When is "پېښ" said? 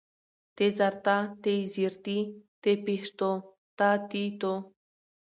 2.85-3.03